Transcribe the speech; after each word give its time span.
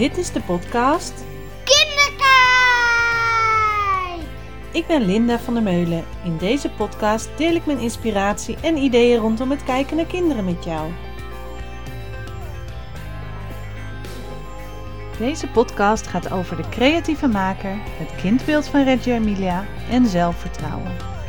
Dit 0.00 0.16
is 0.16 0.32
de 0.32 0.40
podcast 0.40 1.12
Kinderkijk! 1.64 2.20
Ik 4.72 4.86
ben 4.86 5.02
Linda 5.02 5.38
van 5.38 5.54
der 5.54 5.62
Meulen. 5.62 6.04
In 6.24 6.36
deze 6.36 6.70
podcast 6.70 7.28
deel 7.36 7.54
ik 7.54 7.66
mijn 7.66 7.78
inspiratie 7.78 8.56
en 8.62 8.76
ideeën 8.76 9.18
rondom 9.18 9.50
het 9.50 9.64
kijken 9.64 9.96
naar 9.96 10.06
kinderen 10.06 10.44
met 10.44 10.64
jou. 10.64 10.90
Deze 15.18 15.46
podcast 15.46 16.06
gaat 16.06 16.32
over 16.32 16.56
de 16.56 16.68
creatieve 16.68 17.26
maker, 17.26 17.76
het 17.98 18.20
kindbeeld 18.20 18.66
van 18.66 18.84
Reggio 18.84 19.14
Emilia 19.14 19.64
en 19.90 20.06
zelfvertrouwen. 20.06 21.19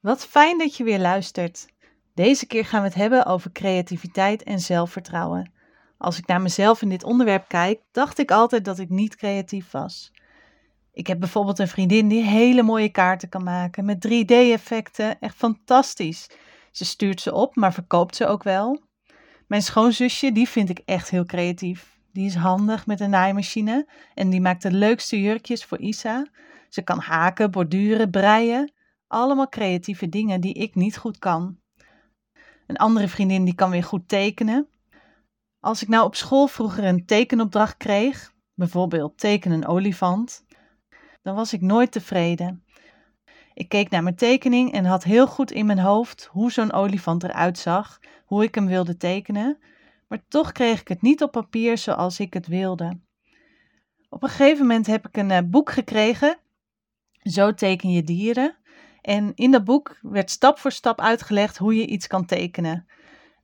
Wat 0.00 0.26
fijn 0.26 0.58
dat 0.58 0.76
je 0.76 0.84
weer 0.84 0.98
luistert. 0.98 1.66
Deze 2.14 2.46
keer 2.46 2.64
gaan 2.64 2.80
we 2.80 2.86
het 2.86 2.96
hebben 2.96 3.26
over 3.26 3.52
creativiteit 3.52 4.42
en 4.42 4.60
zelfvertrouwen. 4.60 5.52
Als 5.96 6.18
ik 6.18 6.26
naar 6.26 6.40
mezelf 6.40 6.82
in 6.82 6.88
dit 6.88 7.04
onderwerp 7.04 7.48
kijk, 7.48 7.80
dacht 7.92 8.18
ik 8.18 8.30
altijd 8.30 8.64
dat 8.64 8.78
ik 8.78 8.88
niet 8.88 9.16
creatief 9.16 9.70
was. 9.70 10.12
Ik 10.92 11.06
heb 11.06 11.20
bijvoorbeeld 11.20 11.58
een 11.58 11.68
vriendin 11.68 12.08
die 12.08 12.22
hele 12.22 12.62
mooie 12.62 12.88
kaarten 12.88 13.28
kan 13.28 13.42
maken 13.42 13.84
met 13.84 14.06
3D-effecten, 14.08 15.18
echt 15.20 15.36
fantastisch. 15.36 16.30
Ze 16.70 16.84
stuurt 16.84 17.20
ze 17.20 17.34
op, 17.34 17.56
maar 17.56 17.72
verkoopt 17.72 18.16
ze 18.16 18.26
ook 18.26 18.42
wel. 18.42 18.82
Mijn 19.46 19.62
schoonzusje, 19.62 20.32
die 20.32 20.48
vind 20.48 20.68
ik 20.68 20.80
echt 20.84 21.10
heel 21.10 21.24
creatief. 21.24 21.98
Die 22.12 22.26
is 22.26 22.34
handig 22.34 22.86
met 22.86 23.00
een 23.00 23.10
naaimachine 23.10 23.88
en 24.14 24.30
die 24.30 24.40
maakt 24.40 24.62
de 24.62 24.72
leukste 24.72 25.22
jurkjes 25.22 25.64
voor 25.64 25.78
Isa. 25.78 26.26
Ze 26.68 26.82
kan 26.82 26.98
haken, 26.98 27.50
borduren, 27.50 28.10
breien. 28.10 28.72
Allemaal 29.08 29.48
creatieve 29.48 30.08
dingen 30.08 30.40
die 30.40 30.54
ik 30.54 30.74
niet 30.74 30.96
goed 30.96 31.18
kan. 31.18 31.60
Een 32.66 32.76
andere 32.76 33.08
vriendin 33.08 33.44
die 33.44 33.54
kan 33.54 33.70
weer 33.70 33.84
goed 33.84 34.08
tekenen. 34.08 34.68
Als 35.60 35.82
ik 35.82 35.88
nou 35.88 36.04
op 36.04 36.14
school 36.14 36.46
vroeger 36.46 36.84
een 36.84 37.06
tekenopdracht 37.06 37.76
kreeg, 37.76 38.32
bijvoorbeeld 38.54 39.18
teken 39.18 39.50
een 39.50 39.66
olifant, 39.66 40.44
dan 41.22 41.34
was 41.34 41.52
ik 41.52 41.60
nooit 41.60 41.92
tevreden. 41.92 42.64
Ik 43.54 43.68
keek 43.68 43.90
naar 43.90 44.02
mijn 44.02 44.16
tekening 44.16 44.72
en 44.72 44.84
had 44.84 45.04
heel 45.04 45.26
goed 45.26 45.50
in 45.50 45.66
mijn 45.66 45.78
hoofd 45.78 46.28
hoe 46.30 46.52
zo'n 46.52 46.72
olifant 46.72 47.22
eruit 47.22 47.58
zag, 47.58 48.00
hoe 48.24 48.42
ik 48.42 48.54
hem 48.54 48.66
wilde 48.66 48.96
tekenen, 48.96 49.58
maar 50.08 50.24
toch 50.28 50.52
kreeg 50.52 50.80
ik 50.80 50.88
het 50.88 51.02
niet 51.02 51.22
op 51.22 51.32
papier 51.32 51.78
zoals 51.78 52.20
ik 52.20 52.34
het 52.34 52.46
wilde. 52.46 53.00
Op 54.08 54.22
een 54.22 54.28
gegeven 54.28 54.66
moment 54.66 54.86
heb 54.86 55.06
ik 55.06 55.16
een 55.16 55.30
eh, 55.30 55.42
boek 55.44 55.70
gekregen, 55.70 56.38
Zo 57.22 57.54
teken 57.54 57.90
je 57.90 58.02
dieren. 58.02 58.56
En 59.00 59.32
in 59.34 59.50
dat 59.50 59.64
boek 59.64 59.98
werd 60.02 60.30
stap 60.30 60.58
voor 60.58 60.72
stap 60.72 61.00
uitgelegd 61.00 61.58
hoe 61.58 61.76
je 61.76 61.86
iets 61.86 62.06
kan 62.06 62.26
tekenen. 62.26 62.86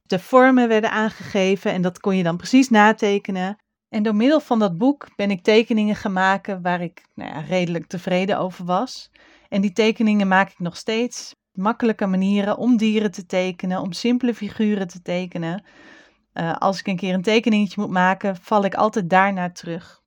De 0.03 0.19
vormen 0.19 0.69
werden 0.69 0.91
aangegeven 0.91 1.73
en 1.73 1.83
dat 1.83 2.01
kon 2.01 2.17
je 2.17 2.23
dan 2.23 2.37
precies 2.37 2.71
natekenen. 2.71 3.57
En 3.89 4.03
door 4.03 4.15
middel 4.15 4.41
van 4.41 4.59
dat 4.59 4.79
boek 4.79 5.09
ben 5.17 5.31
ik 5.31 5.43
tekeningen 5.43 5.97
gaan 5.97 6.13
maken 6.13 6.63
waar 6.63 6.81
ik 6.81 7.03
nou 7.15 7.31
ja, 7.31 7.41
redelijk 7.41 7.87
tevreden 7.87 8.39
over 8.39 8.65
was. 8.65 9.11
En 9.49 9.61
die 9.61 9.73
tekeningen 9.73 10.29
maak 10.29 10.51
ik 10.51 10.59
nog 10.59 10.77
steeds. 10.77 11.35
Makkelijke 11.53 12.07
manieren 12.07 12.57
om 12.57 12.77
dieren 12.77 13.11
te 13.11 13.27
tekenen, 13.27 13.81
om 13.81 13.93
simpele 13.93 14.35
figuren 14.35 14.89
te 14.89 15.03
tekenen. 15.03 15.65
Uh, 16.35 16.57
als 16.57 16.79
ik 16.79 16.87
een 16.87 16.97
keer 16.97 17.15
een 17.15 17.23
tekeningetje 17.23 17.81
moet 17.81 17.91
maken, 17.91 18.37
val 18.37 18.65
ik 18.65 18.75
altijd 18.75 19.11
daarnaar 19.11 19.53
terug. 19.53 20.03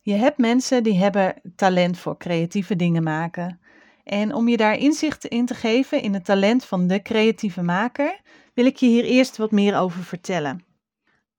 Je 0.00 0.14
hebt 0.14 0.38
mensen 0.38 0.82
die 0.82 0.98
hebben 0.98 1.40
talent 1.56 1.98
voor 1.98 2.16
creatieve 2.16 2.76
dingen 2.76 3.02
maken. 3.02 3.60
En 4.04 4.34
om 4.34 4.48
je 4.48 4.56
daar 4.56 4.78
inzicht 4.78 5.24
in 5.24 5.46
te 5.46 5.54
geven 5.54 6.02
in 6.02 6.14
het 6.14 6.24
talent 6.24 6.64
van 6.64 6.86
de 6.86 7.02
creatieve 7.02 7.62
maker, 7.62 8.20
wil 8.54 8.66
ik 8.66 8.76
je 8.76 8.86
hier 8.86 9.04
eerst 9.04 9.36
wat 9.36 9.50
meer 9.50 9.78
over 9.78 10.04
vertellen. 10.04 10.64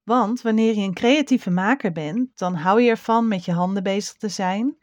Want 0.03 0.41
wanneer 0.41 0.75
je 0.75 0.81
een 0.81 0.93
creatieve 0.93 1.49
maker 1.49 1.91
bent, 1.91 2.37
dan 2.37 2.55
hou 2.55 2.81
je 2.81 2.89
ervan 2.89 3.27
met 3.27 3.45
je 3.45 3.51
handen 3.51 3.83
bezig 3.83 4.13
te 4.13 4.29
zijn. 4.29 4.77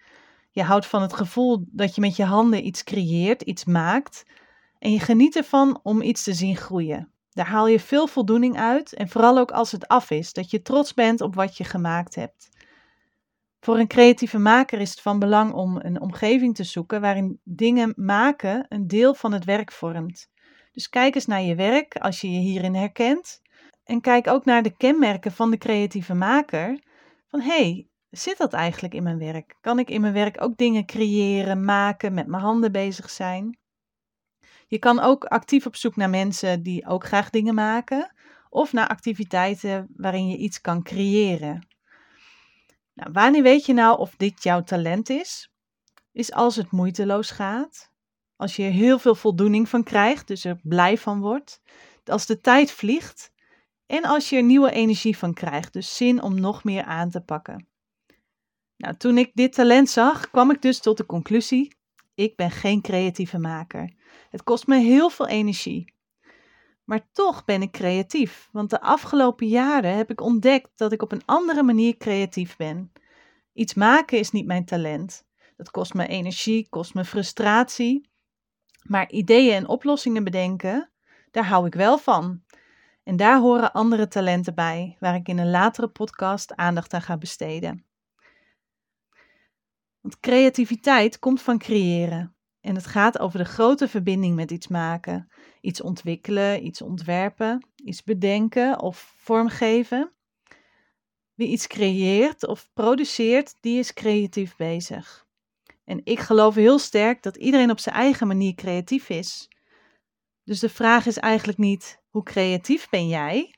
Je 0.51 0.63
houdt 0.63 0.87
van 0.87 1.03
het 1.03 1.13
gevoel 1.13 1.65
dat 1.67 1.95
je 1.95 2.01
met 2.01 2.17
je 2.17 2.25
handen 2.25 2.67
iets 2.67 2.85
creëert, 2.85 3.43
iets 3.43 3.65
maakt. 3.65 4.25
En 4.79 4.93
je 4.93 5.01
geniet 5.01 5.37
ervan 5.37 5.81
om 5.83 6.03
iets 6.03 6.23
te 6.23 6.35
zien 6.35 6.57
groeien. 6.57 7.12
Daar 7.31 7.47
haal 7.47 7.67
je 7.67 7.81
veel 7.81 8.07
voldoening 8.07 8.59
uit 8.59 8.93
en 8.93 9.09
vooral 9.09 9.39
ook 9.39 9.51
als 9.51 9.73
het 9.73 9.89
af 9.89 10.11
is, 10.11 10.33
dat 10.33 10.51
je 10.51 10.62
trots 10.62 10.95
bent 10.95 11.21
op 11.21 11.35
wat 11.35 11.57
je 11.57 11.65
gemaakt 11.65 12.15
hebt. 12.15 12.49
Voor 13.60 13.78
een 13.78 13.88
creatieve 13.88 14.38
maker 14.38 14.81
is 14.81 14.91
het 14.91 15.00
van 15.00 15.19
belang 15.19 15.53
om 15.53 15.76
een 15.76 16.00
omgeving 16.00 16.54
te 16.54 16.65
zoeken 16.65 17.00
waarin 17.00 17.41
dingen 17.44 17.93
maken 17.97 18.66
een 18.69 18.87
deel 18.87 19.15
van 19.15 19.32
het 19.32 19.44
werk 19.44 19.72
vormt. 19.72 20.28
Dus 20.72 20.88
kijk 20.88 21.15
eens 21.15 21.26
naar 21.26 21.43
je 21.43 21.54
werk 21.54 21.97
als 21.97 22.20
je 22.20 22.31
je 22.31 22.38
hierin 22.38 22.75
herkent. 22.75 23.41
En 23.84 24.00
kijk 24.00 24.26
ook 24.26 24.44
naar 24.44 24.62
de 24.62 24.76
kenmerken 24.76 25.32
van 25.32 25.50
de 25.50 25.59
creatieve 25.59 26.15
maker. 26.15 26.82
Van 27.26 27.41
hé, 27.41 27.62
hey, 27.62 27.88
zit 28.10 28.38
dat 28.38 28.53
eigenlijk 28.53 28.94
in 28.94 29.03
mijn 29.03 29.19
werk? 29.19 29.56
Kan 29.60 29.78
ik 29.78 29.91
in 29.91 30.00
mijn 30.00 30.12
werk 30.12 30.43
ook 30.43 30.56
dingen 30.56 30.87
creëren, 30.87 31.65
maken, 31.65 32.15
met 32.15 32.26
mijn 32.26 32.43
handen 32.43 32.72
bezig 32.72 33.10
zijn? 33.10 33.59
Je 34.66 34.78
kan 34.78 35.00
ook 35.00 35.25
actief 35.25 35.66
op 35.66 35.76
zoek 35.76 35.97
naar 35.97 36.10
mensen 36.10 36.62
die 36.62 36.87
ook 36.87 37.04
graag 37.04 37.31
dingen 37.31 37.54
maken, 37.54 38.15
of 38.49 38.72
naar 38.72 38.88
activiteiten 38.88 39.88
waarin 39.97 40.28
je 40.28 40.37
iets 40.37 40.60
kan 40.60 40.82
creëren. 40.82 41.69
Nou, 43.00 43.12
wanneer 43.12 43.43
weet 43.43 43.66
je 43.66 43.72
nou 43.72 43.99
of 43.99 44.16
dit 44.16 44.43
jouw 44.43 44.62
talent 44.62 45.09
is? 45.09 45.50
Is 46.12 46.33
als 46.33 46.56
het 46.56 46.71
moeiteloos 46.71 47.31
gaat, 47.31 47.93
als 48.37 48.56
je 48.56 48.62
er 48.62 48.71
heel 48.71 48.99
veel 48.99 49.15
voldoening 49.15 49.69
van 49.69 49.83
krijgt, 49.83 50.27
dus 50.27 50.44
er 50.44 50.61
blij 50.62 50.99
van 50.99 51.21
wordt, 51.21 51.61
als 52.05 52.27
de 52.27 52.41
tijd 52.41 52.72
vliegt 52.72 53.33
en 53.87 54.05
als 54.05 54.28
je 54.28 54.37
er 54.37 54.43
nieuwe 54.43 54.71
energie 54.71 55.16
van 55.16 55.34
krijgt, 55.34 55.72
dus 55.72 55.97
zin 55.97 56.22
om 56.22 56.41
nog 56.41 56.65
meer 56.65 56.84
aan 56.84 57.11
te 57.11 57.21
pakken. 57.21 57.69
Nou, 58.77 58.97
toen 58.97 59.19
ik 59.19 59.31
dit 59.34 59.53
talent 59.53 59.91
zag, 59.91 60.31
kwam 60.31 60.50
ik 60.50 60.62
dus 60.62 60.81
tot 60.81 60.97
de 60.97 61.06
conclusie: 61.06 61.77
ik 62.15 62.37
ben 62.37 62.50
geen 62.50 62.81
creatieve 62.81 63.38
maker. 63.38 63.94
Het 64.31 64.43
kost 64.43 64.67
me 64.67 64.78
heel 64.78 65.11
veel 65.11 65.27
energie. 65.27 65.94
Maar 66.91 67.09
toch 67.12 67.45
ben 67.45 67.62
ik 67.62 67.71
creatief, 67.71 68.49
want 68.53 68.71
de 68.71 68.81
afgelopen 68.81 69.47
jaren 69.47 69.97
heb 69.97 70.11
ik 70.11 70.21
ontdekt 70.21 70.71
dat 70.77 70.93
ik 70.93 71.03
op 71.03 71.12
een 71.12 71.23
andere 71.25 71.62
manier 71.62 71.97
creatief 71.97 72.56
ben. 72.56 72.93
Iets 73.53 73.75
maken 73.75 74.19
is 74.19 74.31
niet 74.31 74.47
mijn 74.47 74.65
talent. 74.65 75.27
Dat 75.56 75.71
kost 75.71 75.95
me 75.95 76.06
energie, 76.06 76.69
kost 76.69 76.95
me 76.95 77.05
frustratie. 77.05 78.11
Maar 78.83 79.11
ideeën 79.11 79.55
en 79.55 79.69
oplossingen 79.69 80.25
bedenken, 80.25 80.91
daar 81.31 81.47
hou 81.47 81.67
ik 81.67 81.75
wel 81.75 81.99
van. 81.99 82.43
En 83.03 83.17
daar 83.17 83.39
horen 83.39 83.73
andere 83.73 84.09
talenten 84.09 84.55
bij, 84.55 84.97
waar 85.00 85.15
ik 85.15 85.29
in 85.29 85.39
een 85.39 85.50
latere 85.50 85.89
podcast 85.89 86.55
aandacht 86.56 86.95
aan 86.95 87.03
ga 87.03 87.17
besteden. 87.17 87.84
Want 90.00 90.21
creativiteit 90.21 91.19
komt 91.19 91.43
van 91.43 91.59
creëren. 91.59 92.34
En 92.60 92.75
het 92.75 92.87
gaat 92.87 93.19
over 93.19 93.38
de 93.38 93.44
grote 93.44 93.88
verbinding 93.88 94.34
met 94.34 94.50
iets 94.50 94.69
maken. 94.69 95.28
Iets 95.60 95.81
ontwikkelen, 95.81 96.66
iets 96.66 96.82
ontwerpen, 96.82 97.66
iets 97.76 98.03
bedenken 98.03 98.81
of 98.81 99.15
vormgeven. 99.16 100.12
Wie 101.34 101.49
iets 101.49 101.66
creëert 101.66 102.47
of 102.47 102.70
produceert, 102.72 103.56
die 103.60 103.78
is 103.78 103.93
creatief 103.93 104.56
bezig. 104.56 105.28
En 105.84 106.00
ik 106.04 106.19
geloof 106.19 106.54
heel 106.54 106.78
sterk 106.78 107.22
dat 107.22 107.37
iedereen 107.37 107.70
op 107.70 107.78
zijn 107.78 107.94
eigen 107.94 108.26
manier 108.26 108.54
creatief 108.54 109.09
is. 109.09 109.49
Dus 110.44 110.60
de 110.60 110.69
vraag 110.69 111.06
is 111.06 111.19
eigenlijk 111.19 111.59
niet 111.59 112.03
hoe 112.09 112.22
creatief 112.22 112.88
ben 112.88 113.08
jij? 113.08 113.55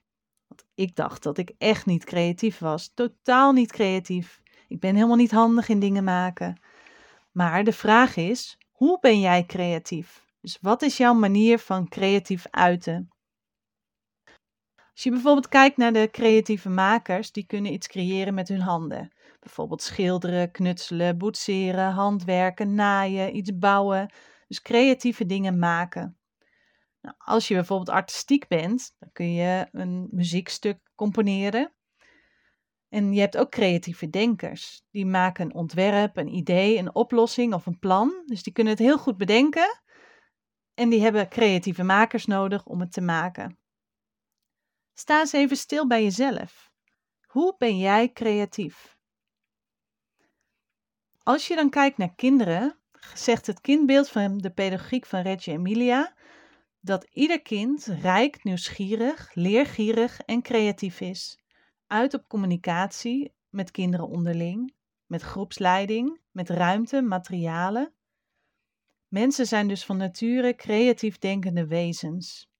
Want 0.48 0.64
ik 0.74 0.96
dacht 0.96 1.22
dat 1.22 1.38
ik 1.38 1.52
echt 1.58 1.86
niet 1.86 2.04
creatief 2.04 2.58
was, 2.58 2.92
totaal 2.94 3.52
niet 3.52 3.72
creatief. 3.72 4.40
Ik 4.68 4.80
ben 4.80 4.94
helemaal 4.94 5.16
niet 5.16 5.30
handig 5.30 5.68
in 5.68 5.78
dingen 5.78 6.04
maken. 6.04 6.60
Maar 7.32 7.64
de 7.64 7.72
vraag 7.72 8.16
is, 8.16 8.58
hoe 8.82 8.98
ben 9.00 9.20
jij 9.20 9.44
creatief? 9.44 10.24
Dus 10.40 10.58
wat 10.60 10.82
is 10.82 10.96
jouw 10.96 11.14
manier 11.14 11.58
van 11.58 11.88
creatief 11.88 12.46
uiten? 12.50 13.08
Als 14.92 15.02
je 15.02 15.10
bijvoorbeeld 15.10 15.48
kijkt 15.48 15.76
naar 15.76 15.92
de 15.92 16.08
creatieve 16.10 16.68
makers, 16.68 17.32
die 17.32 17.46
kunnen 17.46 17.72
iets 17.72 17.86
creëren 17.86 18.34
met 18.34 18.48
hun 18.48 18.60
handen. 18.60 19.12
Bijvoorbeeld 19.40 19.82
schilderen, 19.82 20.50
knutselen, 20.50 21.18
boetseren, 21.18 21.90
handwerken, 21.92 22.74
naaien, 22.74 23.36
iets 23.36 23.58
bouwen. 23.58 24.12
Dus 24.48 24.62
creatieve 24.62 25.26
dingen 25.26 25.58
maken. 25.58 26.18
Nou, 27.00 27.14
als 27.18 27.48
je 27.48 27.54
bijvoorbeeld 27.54 27.96
artistiek 27.96 28.48
bent, 28.48 28.94
dan 28.98 29.08
kun 29.12 29.32
je 29.32 29.68
een 29.72 30.08
muziekstuk 30.10 30.78
componeren. 30.94 31.72
En 32.92 33.12
je 33.12 33.20
hebt 33.20 33.36
ook 33.36 33.50
creatieve 33.50 34.10
denkers. 34.10 34.82
Die 34.90 35.06
maken 35.06 35.44
een 35.44 35.54
ontwerp, 35.54 36.16
een 36.16 36.34
idee, 36.34 36.78
een 36.78 36.94
oplossing 36.94 37.54
of 37.54 37.66
een 37.66 37.78
plan. 37.78 38.22
Dus 38.26 38.42
die 38.42 38.52
kunnen 38.52 38.72
het 38.72 38.82
heel 38.82 38.98
goed 38.98 39.16
bedenken. 39.16 39.82
En 40.74 40.88
die 40.88 41.00
hebben 41.00 41.28
creatieve 41.28 41.82
makers 41.82 42.26
nodig 42.26 42.66
om 42.66 42.80
het 42.80 42.92
te 42.92 43.00
maken. 43.00 43.58
Sta 44.94 45.20
eens 45.20 45.32
even 45.32 45.56
stil 45.56 45.86
bij 45.86 46.02
jezelf. 46.02 46.70
Hoe 47.26 47.54
ben 47.58 47.78
jij 47.78 48.12
creatief? 48.12 48.96
Als 51.22 51.48
je 51.48 51.54
dan 51.54 51.70
kijkt 51.70 51.96
naar 51.96 52.14
kinderen, 52.14 52.78
zegt 53.14 53.46
het 53.46 53.60
kindbeeld 53.60 54.08
van 54.08 54.38
de 54.38 54.50
pedagogiek 54.50 55.06
van 55.06 55.20
Reggio 55.20 55.54
Emilia 55.54 56.14
dat 56.80 57.04
ieder 57.04 57.42
kind 57.42 57.84
rijk, 57.84 58.44
nieuwsgierig, 58.44 59.34
leergierig 59.34 60.20
en 60.20 60.42
creatief 60.42 61.00
is. 61.00 61.41
Uit 61.92 62.14
op 62.14 62.28
communicatie 62.28 63.32
met 63.50 63.70
kinderen 63.70 64.08
onderling, 64.08 64.74
met 65.06 65.22
groepsleiding, 65.22 66.20
met 66.30 66.48
ruimte, 66.48 67.02
materialen. 67.02 67.92
Mensen 69.08 69.46
zijn 69.46 69.68
dus 69.68 69.84
van 69.84 69.96
nature 69.96 70.54
creatief 70.54 71.18
denkende 71.18 71.66
wezens. 71.66 72.50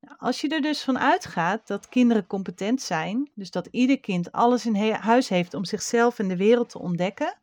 Nou, 0.00 0.16
als 0.18 0.40
je 0.40 0.48
er 0.48 0.60
dus 0.60 0.82
van 0.82 0.98
uitgaat 0.98 1.66
dat 1.66 1.88
kinderen 1.88 2.26
competent 2.26 2.82
zijn, 2.82 3.30
dus 3.34 3.50
dat 3.50 3.68
ieder 3.70 4.00
kind 4.00 4.32
alles 4.32 4.66
in 4.66 4.76
huis 4.92 5.28
heeft 5.28 5.54
om 5.54 5.64
zichzelf 5.64 6.18
en 6.18 6.28
de 6.28 6.36
wereld 6.36 6.70
te 6.70 6.78
ontdekken, 6.78 7.38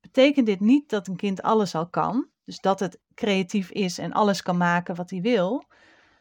betekent 0.00 0.46
dit 0.46 0.60
niet 0.60 0.90
dat 0.90 1.08
een 1.08 1.16
kind 1.16 1.42
alles 1.42 1.74
al 1.74 1.88
kan, 1.88 2.28
dus 2.44 2.60
dat 2.60 2.80
het 2.80 3.00
creatief 3.14 3.70
is 3.70 3.98
en 3.98 4.12
alles 4.12 4.42
kan 4.42 4.56
maken 4.56 4.94
wat 4.94 5.10
hij 5.10 5.20
wil, 5.20 5.64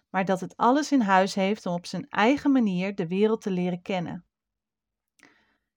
maar 0.09 0.25
dat 0.25 0.39
het 0.39 0.57
alles 0.57 0.91
in 0.91 1.01
huis 1.01 1.35
heeft 1.35 1.65
om 1.65 1.73
op 1.73 1.85
zijn 1.85 2.09
eigen 2.09 2.51
manier 2.51 2.95
de 2.95 3.07
wereld 3.07 3.41
te 3.41 3.51
leren 3.51 3.81
kennen. 3.81 4.25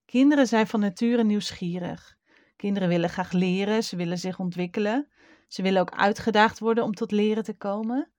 Kinderen 0.05 0.47
zijn 0.47 0.67
van 0.67 0.81
nature 0.81 1.25
nieuwsgierig. 1.25 2.17
Kinderen 2.56 2.89
willen 2.89 3.09
graag 3.09 3.33
leren, 3.33 3.85
ze 3.85 3.97
willen 3.97 4.19
zich 4.19 4.39
ontwikkelen. 4.39 5.09
Ze 5.49 5.62
willen 5.62 5.81
ook 5.81 5.91
uitgedaagd 5.91 6.59
worden 6.59 6.85
om 6.85 6.95
tot 6.95 7.11
leren 7.11 7.45
te 7.45 7.56
komen. 7.56 8.11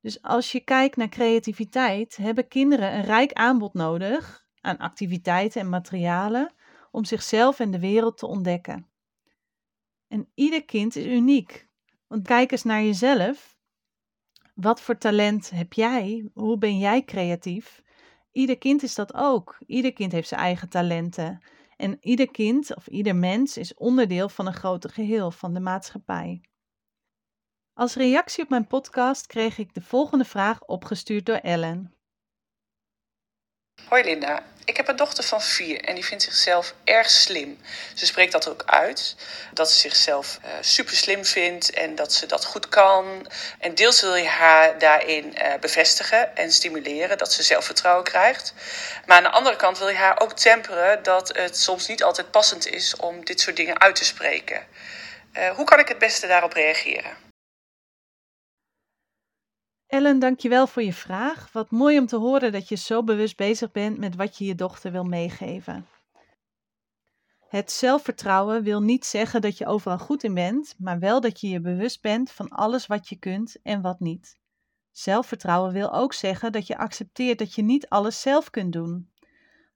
Dus 0.00 0.22
als 0.22 0.52
je 0.52 0.60
kijkt 0.60 0.96
naar 0.96 1.08
creativiteit, 1.08 2.16
hebben 2.16 2.48
kinderen 2.48 2.94
een 2.94 3.04
rijk 3.04 3.32
aanbod 3.32 3.74
nodig 3.74 4.46
aan 4.60 4.78
activiteiten 4.78 5.60
en 5.60 5.68
materialen 5.68 6.52
om 6.90 7.04
zichzelf 7.04 7.60
en 7.60 7.70
de 7.70 7.78
wereld 7.80 8.18
te 8.18 8.26
ontdekken. 8.26 8.90
En 10.08 10.28
ieder 10.34 10.64
kind 10.64 10.96
is 10.96 11.04
uniek. 11.04 11.68
Want 12.06 12.26
kijk 12.26 12.52
eens 12.52 12.62
naar 12.62 12.82
jezelf. 12.82 13.58
Wat 14.54 14.80
voor 14.80 14.98
talent 14.98 15.50
heb 15.50 15.72
jij? 15.72 16.28
Hoe 16.34 16.58
ben 16.58 16.78
jij 16.78 17.04
creatief? 17.04 17.82
Ieder 18.32 18.58
kind 18.58 18.82
is 18.82 18.94
dat 18.94 19.14
ook. 19.14 19.58
Ieder 19.66 19.92
kind 19.92 20.12
heeft 20.12 20.28
zijn 20.28 20.40
eigen 20.40 20.68
talenten. 20.68 21.42
En 21.76 21.98
ieder 22.00 22.30
kind 22.30 22.76
of 22.76 22.86
ieder 22.86 23.16
mens 23.16 23.56
is 23.56 23.74
onderdeel 23.74 24.28
van 24.28 24.46
een 24.46 24.54
groter 24.54 24.90
geheel, 24.90 25.30
van 25.30 25.54
de 25.54 25.60
maatschappij. 25.60 26.40
Als 27.72 27.94
reactie 27.94 28.42
op 28.42 28.50
mijn 28.50 28.66
podcast 28.66 29.26
kreeg 29.26 29.58
ik 29.58 29.74
de 29.74 29.82
volgende 29.82 30.24
vraag 30.24 30.62
opgestuurd 30.64 31.26
door 31.26 31.36
Ellen. 31.36 31.94
Hoi 33.88 34.04
Linda, 34.04 34.46
ik 34.70 34.76
heb 34.76 34.88
een 34.88 34.96
dochter 34.96 35.24
van 35.24 35.42
vier 35.42 35.80
en 35.84 35.94
die 35.94 36.04
vindt 36.04 36.22
zichzelf 36.22 36.74
erg 36.84 37.10
slim. 37.10 37.60
Ze 37.94 38.06
spreekt 38.06 38.32
dat 38.32 38.48
ook 38.48 38.62
uit, 38.66 39.16
dat 39.52 39.70
ze 39.70 39.78
zichzelf 39.78 40.38
uh, 40.44 40.50
super 40.60 40.96
slim 40.96 41.24
vindt 41.24 41.70
en 41.70 41.94
dat 41.94 42.12
ze 42.12 42.26
dat 42.26 42.44
goed 42.44 42.68
kan. 42.68 43.26
En 43.58 43.74
deels 43.74 44.00
wil 44.00 44.14
je 44.14 44.28
haar 44.28 44.78
daarin 44.78 45.34
uh, 45.38 45.54
bevestigen 45.60 46.36
en 46.36 46.52
stimuleren, 46.52 47.18
dat 47.18 47.32
ze 47.32 47.42
zelfvertrouwen 47.42 48.04
krijgt. 48.04 48.54
Maar 49.06 49.16
aan 49.16 49.22
de 49.22 49.28
andere 49.28 49.56
kant 49.56 49.78
wil 49.78 49.88
je 49.88 49.96
haar 49.96 50.20
ook 50.20 50.32
temperen 50.32 51.02
dat 51.02 51.28
het 51.36 51.58
soms 51.58 51.86
niet 51.86 52.02
altijd 52.02 52.30
passend 52.30 52.66
is 52.66 52.96
om 52.96 53.24
dit 53.24 53.40
soort 53.40 53.56
dingen 53.56 53.80
uit 53.80 53.96
te 53.96 54.04
spreken. 54.04 54.66
Uh, 55.32 55.50
hoe 55.50 55.64
kan 55.64 55.78
ik 55.78 55.88
het 55.88 55.98
beste 55.98 56.26
daarop 56.26 56.52
reageren? 56.52 57.29
Ellen, 59.90 60.18
dankjewel 60.18 60.66
voor 60.66 60.82
je 60.82 60.92
vraag. 60.92 61.52
Wat 61.52 61.70
mooi 61.70 61.98
om 61.98 62.06
te 62.06 62.16
horen 62.16 62.52
dat 62.52 62.68
je 62.68 62.76
zo 62.76 63.04
bewust 63.04 63.36
bezig 63.36 63.70
bent 63.70 63.98
met 63.98 64.16
wat 64.16 64.38
je 64.38 64.44
je 64.44 64.54
dochter 64.54 64.92
wil 64.92 65.04
meegeven. 65.04 65.86
Het 67.48 67.70
zelfvertrouwen 67.70 68.62
wil 68.62 68.80
niet 68.80 69.04
zeggen 69.04 69.40
dat 69.40 69.58
je 69.58 69.66
overal 69.66 69.98
goed 69.98 70.24
in 70.24 70.34
bent, 70.34 70.74
maar 70.78 70.98
wel 70.98 71.20
dat 71.20 71.40
je 71.40 71.48
je 71.48 71.60
bewust 71.60 72.02
bent 72.02 72.30
van 72.30 72.48
alles 72.48 72.86
wat 72.86 73.08
je 73.08 73.16
kunt 73.16 73.56
en 73.62 73.80
wat 73.80 74.00
niet. 74.00 74.38
Zelfvertrouwen 74.90 75.72
wil 75.72 75.92
ook 75.92 76.12
zeggen 76.12 76.52
dat 76.52 76.66
je 76.66 76.78
accepteert 76.78 77.38
dat 77.38 77.54
je 77.54 77.62
niet 77.62 77.88
alles 77.88 78.20
zelf 78.20 78.50
kunt 78.50 78.72
doen. 78.72 79.10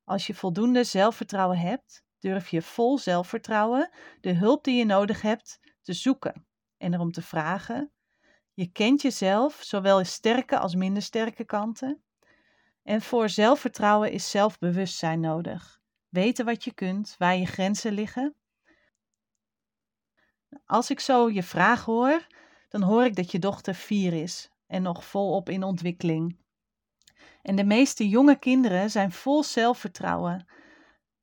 Als 0.04 0.26
je 0.26 0.34
voldoende 0.34 0.84
zelfvertrouwen 0.84 1.58
hebt, 1.58 2.04
durf 2.18 2.48
je 2.48 2.62
vol 2.62 2.98
zelfvertrouwen 2.98 3.90
de 4.20 4.32
hulp 4.32 4.64
die 4.64 4.76
je 4.76 4.84
nodig 4.84 5.22
hebt 5.22 5.60
te 5.82 5.92
zoeken 5.92 6.46
en 6.76 6.94
erom 6.94 7.12
te 7.12 7.22
vragen 7.22 7.93
je 8.54 8.66
kent 8.72 9.02
jezelf, 9.02 9.60
zowel 9.62 10.04
sterke 10.04 10.58
als 10.58 10.74
minder 10.74 11.02
sterke 11.02 11.44
kanten. 11.44 12.02
En 12.82 13.02
voor 13.02 13.28
zelfvertrouwen 13.28 14.12
is 14.12 14.30
zelfbewustzijn 14.30 15.20
nodig. 15.20 15.80
Weten 16.08 16.44
wat 16.44 16.64
je 16.64 16.74
kunt, 16.74 17.14
waar 17.18 17.36
je 17.36 17.46
grenzen 17.46 17.92
liggen. 17.92 18.34
Als 20.64 20.90
ik 20.90 21.00
zo 21.00 21.30
je 21.30 21.42
vraag 21.42 21.84
hoor, 21.84 22.26
dan 22.68 22.82
hoor 22.82 23.04
ik 23.04 23.16
dat 23.16 23.30
je 23.30 23.38
dochter 23.38 23.74
vier 23.74 24.12
is 24.12 24.50
en 24.66 24.82
nog 24.82 25.04
volop 25.04 25.48
in 25.48 25.62
ontwikkeling. 25.62 26.38
En 27.42 27.56
de 27.56 27.64
meeste 27.64 28.08
jonge 28.08 28.38
kinderen 28.38 28.90
zijn 28.90 29.12
vol 29.12 29.42
zelfvertrouwen. 29.42 30.46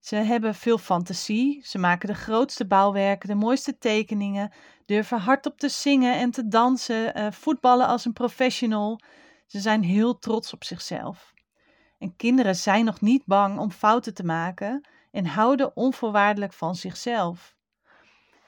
Ze 0.02 0.16
hebben 0.16 0.56
veel 0.56 0.78
fantasie, 0.78 1.62
ze 1.66 1.78
maken 1.78 2.08
de 2.08 2.16
grootste 2.16 2.66
bouwwerken, 2.66 3.30
de 3.30 3.36
mooiste 3.36 3.78
tekeningen, 3.78 4.52
durven 4.86 5.20
hardop 5.20 5.58
te 5.58 5.70
zingen 5.70 6.16
en 6.16 6.32
te 6.32 6.48
dansen, 6.48 7.18
uh, 7.18 7.32
voetballen 7.32 7.88
als 7.88 8.06
een 8.06 8.14
professional. 8.14 9.00
Ze 9.46 9.60
zijn 9.60 9.84
heel 9.84 10.20
trots 10.20 10.54
op 10.54 10.64
zichzelf. 10.64 11.34
En 11.98 12.16
kinderen 12.16 12.56
zijn 12.56 12.86
nog 12.86 13.02
niet 13.02 13.26
bang 13.26 13.60
om 13.60 13.72
fouten 13.72 14.14
te 14.14 14.24
maken 14.24 14.88
en 15.12 15.26
houden 15.26 15.76
onvoorwaardelijk 15.76 16.54
van 16.54 16.76
zichzelf. 16.76 17.56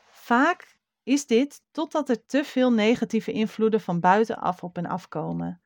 Vaak 0.09 0.77
is 1.03 1.25
dit 1.25 1.61
totdat 1.71 2.09
er 2.09 2.25
te 2.25 2.43
veel 2.43 2.71
negatieve 2.71 3.31
invloeden 3.31 3.81
van 3.81 3.99
buitenaf 3.99 4.63
op 4.63 4.77
en 4.77 4.85
afkomen. 4.85 5.61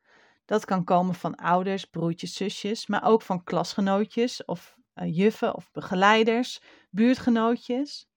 Dat 0.45 0.66
kan 0.66 0.83
komen 0.83 1.16
van 1.16 1.36
ouders, 1.36 1.86
broertjes, 1.86 2.33
zusjes, 2.33 2.88
maar 2.88 3.04
ook 3.04 3.22
van 3.22 3.44
klasgenootjes 3.44 4.45
of 4.45 4.78
juffen 5.06 5.56
of 5.56 5.72
begeleiders, 5.72 6.62
buurtgenootjes. 6.90 8.08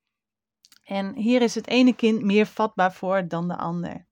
En 0.85 1.15
hier 1.15 1.43
is 1.43 1.55
het 1.55 1.67
ene 1.67 1.95
kind 1.95 2.23
meer 2.23 2.47
vatbaar 2.47 2.93
voor 2.93 3.29
dan 3.29 3.49
de 3.49 3.57
ander. 3.57 4.07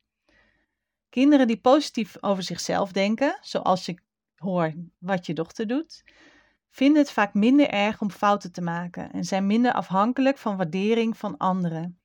Kinderen 1.08 1.46
die 1.46 1.60
positief 1.60 2.16
over 2.20 2.42
zichzelf 2.42 2.92
denken, 2.92 3.38
zoals 3.40 3.86
je 3.86 3.98
hoor 4.36 4.74
wat 4.98 5.26
je 5.26 5.34
dochter 5.34 5.66
doet, 5.66 6.04
vinden 6.70 7.02
het 7.02 7.10
vaak 7.10 7.34
minder 7.34 7.68
erg 7.68 8.00
om 8.00 8.10
fouten 8.10 8.52
te 8.52 8.60
maken 8.60 9.12
en 9.12 9.24
zijn 9.24 9.46
minder 9.46 9.72
afhankelijk 9.72 10.38
van 10.38 10.56
waardering 10.56 11.16
van 11.16 11.36
anderen. 11.36 12.00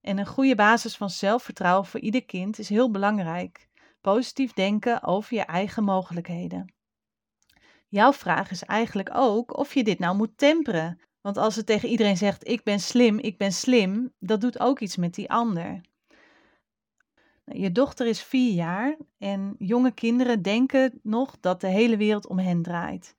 En 0.00 0.18
een 0.18 0.26
goede 0.26 0.54
basis 0.54 0.96
van 0.96 1.10
zelfvertrouwen 1.10 1.86
voor 1.86 2.00
ieder 2.00 2.24
kind 2.24 2.58
is 2.58 2.68
heel 2.68 2.90
belangrijk. 2.90 3.68
Positief 4.00 4.52
denken 4.52 5.02
over 5.02 5.34
je 5.34 5.42
eigen 5.42 5.84
mogelijkheden. 5.84 6.74
Jouw 7.88 8.12
vraag 8.12 8.50
is 8.50 8.62
eigenlijk 8.62 9.10
ook 9.12 9.56
of 9.56 9.74
je 9.74 9.84
dit 9.84 9.98
nou 9.98 10.16
moet 10.16 10.38
temperen. 10.38 11.00
Want 11.20 11.36
als 11.36 11.56
het 11.56 11.66
tegen 11.66 11.88
iedereen 11.88 12.16
zegt: 12.16 12.48
Ik 12.48 12.62
ben 12.62 12.80
slim, 12.80 13.18
ik 13.18 13.38
ben 13.38 13.52
slim, 13.52 14.12
dat 14.18 14.40
doet 14.40 14.60
ook 14.60 14.80
iets 14.80 14.96
met 14.96 15.14
die 15.14 15.30
ander. 15.30 15.80
Nou, 17.44 17.60
je 17.60 17.72
dochter 17.72 18.06
is 18.06 18.22
vier 18.22 18.54
jaar 18.54 18.96
en 19.18 19.54
jonge 19.58 19.90
kinderen 19.90 20.42
denken 20.42 21.00
nog 21.02 21.36
dat 21.40 21.60
de 21.60 21.66
hele 21.66 21.96
wereld 21.96 22.26
om 22.26 22.38
hen 22.38 22.62
draait. 22.62 23.16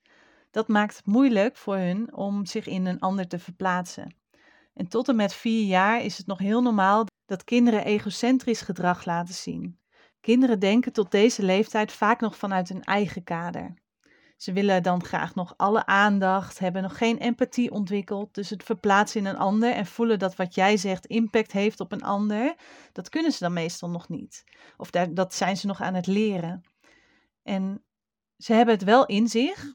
Dat 0.51 0.67
maakt 0.67 0.97
het 0.97 1.05
moeilijk 1.05 1.55
voor 1.55 1.75
hun 1.75 2.15
om 2.15 2.45
zich 2.45 2.67
in 2.67 2.85
een 2.85 2.99
ander 2.99 3.27
te 3.27 3.39
verplaatsen. 3.39 4.15
En 4.73 4.88
tot 4.88 5.07
en 5.07 5.15
met 5.15 5.33
vier 5.33 5.65
jaar 5.65 6.03
is 6.03 6.17
het 6.17 6.27
nog 6.27 6.38
heel 6.38 6.61
normaal 6.61 7.05
dat 7.25 7.43
kinderen 7.43 7.85
egocentrisch 7.85 8.61
gedrag 8.61 9.05
laten 9.05 9.33
zien. 9.33 9.79
Kinderen 10.21 10.59
denken 10.59 10.93
tot 10.93 11.11
deze 11.11 11.43
leeftijd 11.43 11.91
vaak 11.91 12.19
nog 12.19 12.38
vanuit 12.38 12.69
hun 12.69 12.83
eigen 12.83 13.23
kader. 13.23 13.73
Ze 14.39 14.53
willen 14.53 14.84
dan 14.84 15.03
graag 15.03 15.36
nog 15.36 15.53
alle 15.58 15.86
aandacht, 15.86 16.60
hebben 16.60 16.81
nog 16.81 16.98
geen 16.98 17.17
empathie 17.17 17.72
ontwikkeld. 17.72 18.34
Dus 18.34 18.50
het 18.50 18.63
verplaatsen 18.63 19.19
in 19.19 19.25
een 19.25 19.38
ander 19.38 19.74
en 19.74 19.86
voelen 19.86 20.19
dat 20.19 20.36
wat 20.36 20.55
jij 20.55 20.77
zegt 20.77 21.05
impact 21.05 21.51
heeft 21.51 21.79
op 21.79 21.91
een 21.91 22.03
ander, 22.03 22.55
dat 22.91 23.10
kunnen 23.10 23.31
ze 23.31 23.39
dan 23.39 23.53
meestal 23.53 23.89
nog 23.89 24.10
niet. 24.10 24.43
Of 24.77 24.89
dat 24.91 25.34
zijn 25.34 25.58
ze 25.58 25.67
nog 25.67 25.81
aan 25.81 25.93
het 25.93 26.08
leren. 26.08 26.63
En 27.43 27.84
ze 28.38 28.53
hebben 28.53 28.74
het 28.74 28.84
wel 28.84 29.05
in 29.05 29.27
zich. 29.27 29.74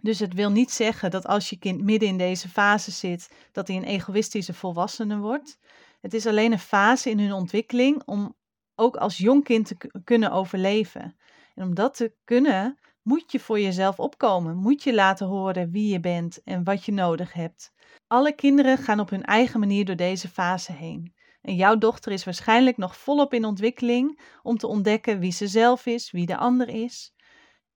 Dus 0.00 0.18
het 0.18 0.34
wil 0.34 0.50
niet 0.50 0.70
zeggen 0.70 1.10
dat 1.10 1.26
als 1.26 1.50
je 1.50 1.58
kind 1.58 1.82
midden 1.82 2.08
in 2.08 2.18
deze 2.18 2.48
fase 2.48 2.90
zit, 2.90 3.30
dat 3.52 3.68
hij 3.68 3.76
een 3.76 3.84
egoïstische 3.84 4.54
volwassene 4.54 5.18
wordt. 5.18 5.58
Het 6.00 6.14
is 6.14 6.26
alleen 6.26 6.52
een 6.52 6.58
fase 6.58 7.10
in 7.10 7.18
hun 7.18 7.32
ontwikkeling 7.32 8.02
om 8.04 8.36
ook 8.74 8.96
als 8.96 9.18
jong 9.18 9.44
kind 9.44 9.66
te 9.66 10.00
kunnen 10.04 10.32
overleven. 10.32 11.16
En 11.54 11.62
om 11.62 11.74
dat 11.74 11.94
te 11.94 12.14
kunnen, 12.24 12.78
moet 13.04 13.32
je 13.32 13.40
voor 13.40 13.60
jezelf 13.60 13.98
opkomen. 13.98 14.56
Moet 14.56 14.82
je 14.82 14.94
laten 14.94 15.26
horen 15.26 15.70
wie 15.70 15.92
je 15.92 16.00
bent 16.00 16.42
en 16.42 16.64
wat 16.64 16.84
je 16.84 16.92
nodig 16.92 17.32
hebt. 17.32 17.72
Alle 18.06 18.32
kinderen 18.32 18.78
gaan 18.78 19.00
op 19.00 19.10
hun 19.10 19.22
eigen 19.22 19.60
manier 19.60 19.84
door 19.84 19.96
deze 19.96 20.28
fase 20.28 20.72
heen. 20.72 21.14
En 21.40 21.54
jouw 21.54 21.78
dochter 21.78 22.12
is 22.12 22.24
waarschijnlijk 22.24 22.76
nog 22.76 22.96
volop 22.96 23.34
in 23.34 23.44
ontwikkeling 23.44 24.20
om 24.42 24.56
te 24.56 24.66
ontdekken 24.66 25.18
wie 25.18 25.32
ze 25.32 25.46
zelf 25.46 25.86
is, 25.86 26.10
wie 26.10 26.26
de 26.26 26.36
ander 26.36 26.68
is. 26.68 27.14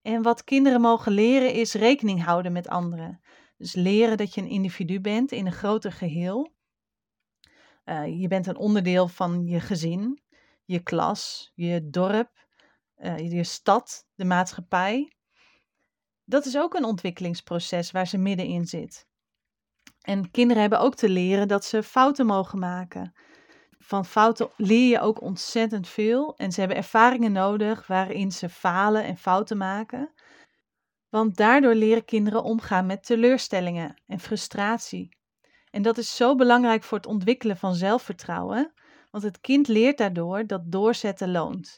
En 0.01 0.21
wat 0.21 0.43
kinderen 0.43 0.81
mogen 0.81 1.11
leren 1.11 1.53
is 1.53 1.73
rekening 1.73 2.23
houden 2.23 2.51
met 2.51 2.67
anderen. 2.67 3.21
Dus 3.57 3.75
leren 3.75 4.17
dat 4.17 4.33
je 4.33 4.41
een 4.41 4.47
individu 4.47 5.01
bent 5.01 5.31
in 5.31 5.45
een 5.45 5.51
groter 5.51 5.91
geheel. 5.91 6.53
Uh, 7.85 8.21
je 8.21 8.27
bent 8.27 8.47
een 8.47 8.57
onderdeel 8.57 9.07
van 9.07 9.45
je 9.45 9.59
gezin, 9.59 10.21
je 10.65 10.79
klas, 10.79 11.51
je 11.55 11.89
dorp, 11.89 12.47
uh, 12.97 13.31
je 13.31 13.43
stad, 13.43 14.07
de 14.15 14.25
maatschappij. 14.25 15.13
Dat 16.29 16.45
is 16.45 16.57
ook 16.57 16.73
een 16.73 16.83
ontwikkelingsproces 16.83 17.91
waar 17.91 18.07
ze 18.07 18.17
middenin 18.17 18.65
zit. 18.65 19.07
En 20.01 20.31
kinderen 20.31 20.61
hebben 20.61 20.79
ook 20.79 20.95
te 20.95 21.09
leren 21.09 21.47
dat 21.47 21.65
ze 21.65 21.83
fouten 21.83 22.25
mogen 22.25 22.59
maken. 22.59 23.13
Van 23.79 24.05
fouten 24.05 24.49
leer 24.57 24.89
je 24.89 24.99
ook 24.99 25.21
ontzettend 25.21 25.87
veel 25.87 26.35
en 26.37 26.51
ze 26.51 26.59
hebben 26.59 26.77
ervaringen 26.77 27.31
nodig 27.31 27.87
waarin 27.87 28.31
ze 28.31 28.49
falen 28.49 29.03
en 29.03 29.17
fouten 29.17 29.57
maken. 29.57 30.13
Want 31.09 31.37
daardoor 31.37 31.73
leren 31.73 32.05
kinderen 32.05 32.43
omgaan 32.43 32.85
met 32.85 33.05
teleurstellingen 33.05 34.01
en 34.07 34.19
frustratie. 34.19 35.17
En 35.69 35.81
dat 35.81 35.97
is 35.97 36.15
zo 36.15 36.35
belangrijk 36.35 36.83
voor 36.83 36.97
het 36.97 37.07
ontwikkelen 37.07 37.57
van 37.57 37.75
zelfvertrouwen, 37.75 38.73
want 39.11 39.23
het 39.23 39.39
kind 39.39 39.67
leert 39.67 39.97
daardoor 39.97 40.47
dat 40.47 40.71
doorzetten 40.71 41.31
loont. 41.31 41.77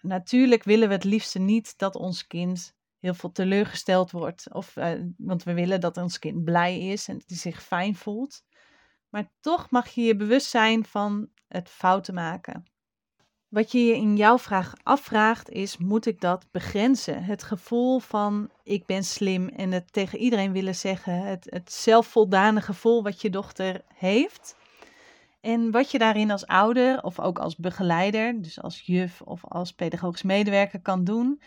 Natuurlijk 0.00 0.64
willen 0.64 0.88
we 0.88 0.94
het 0.94 1.04
liefste 1.04 1.38
niet 1.38 1.78
dat 1.78 1.94
ons 1.94 2.26
kind 2.26 2.80
heel 3.02 3.14
veel 3.14 3.32
teleurgesteld 3.32 4.10
wordt, 4.10 4.52
of, 4.52 4.76
uh, 4.76 4.90
want 5.16 5.42
we 5.42 5.54
willen 5.54 5.80
dat 5.80 5.96
ons 5.96 6.18
kind 6.18 6.44
blij 6.44 6.78
is 6.78 7.08
en 7.08 7.18
dat 7.18 7.28
hij 7.28 7.36
zich 7.36 7.62
fijn 7.62 7.94
voelt. 7.94 8.42
Maar 9.08 9.30
toch 9.40 9.70
mag 9.70 9.88
je 9.88 10.02
je 10.02 10.16
bewust 10.16 10.50
zijn 10.50 10.84
van 10.84 11.28
het 11.48 11.68
fouten 11.68 12.14
maken. 12.14 12.64
Wat 13.48 13.72
je 13.72 13.84
je 13.84 13.94
in 13.94 14.16
jouw 14.16 14.38
vraag 14.38 14.74
afvraagt 14.82 15.50
is: 15.50 15.76
moet 15.76 16.06
ik 16.06 16.20
dat 16.20 16.46
begrenzen? 16.50 17.24
Het 17.24 17.42
gevoel 17.42 17.98
van 17.98 18.50
ik 18.62 18.86
ben 18.86 19.04
slim 19.04 19.48
en 19.48 19.72
het 19.72 19.92
tegen 19.92 20.18
iedereen 20.18 20.52
willen 20.52 20.74
zeggen, 20.74 21.22
het, 21.22 21.46
het 21.50 21.72
zelfvoldane 21.72 22.60
gevoel 22.60 23.02
wat 23.02 23.20
je 23.20 23.30
dochter 23.30 23.80
heeft. 23.94 24.56
En 25.40 25.70
wat 25.70 25.90
je 25.90 25.98
daarin 25.98 26.30
als 26.30 26.46
ouder 26.46 27.02
of 27.02 27.20
ook 27.20 27.38
als 27.38 27.56
begeleider, 27.56 28.42
dus 28.42 28.60
als 28.60 28.80
juf 28.80 29.20
of 29.22 29.44
als 29.44 29.72
pedagogisch 29.72 30.22
medewerker 30.22 30.80
kan 30.80 31.04
doen, 31.04 31.40